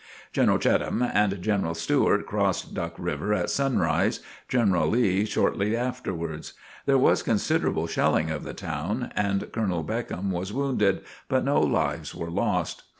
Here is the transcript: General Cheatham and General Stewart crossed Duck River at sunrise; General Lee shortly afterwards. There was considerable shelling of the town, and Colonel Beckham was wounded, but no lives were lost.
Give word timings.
General 0.33 0.57
Cheatham 0.57 1.03
and 1.03 1.39
General 1.43 1.75
Stewart 1.75 2.25
crossed 2.25 2.73
Duck 2.73 2.95
River 2.97 3.35
at 3.35 3.51
sunrise; 3.51 4.19
General 4.49 4.87
Lee 4.87 5.25
shortly 5.25 5.75
afterwards. 5.77 6.53
There 6.87 6.97
was 6.97 7.21
considerable 7.21 7.85
shelling 7.85 8.31
of 8.31 8.43
the 8.43 8.55
town, 8.55 9.11
and 9.15 9.51
Colonel 9.51 9.83
Beckham 9.83 10.31
was 10.31 10.51
wounded, 10.51 11.01
but 11.29 11.45
no 11.45 11.59
lives 11.61 12.15
were 12.15 12.31
lost. 12.31 12.81